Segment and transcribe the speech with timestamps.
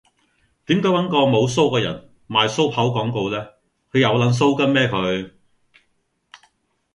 [0.65, 3.49] 點解搵個無鬚嘅人賣鬚刨廣告呢？
[3.91, 5.29] 佢有撚鬚根咩佢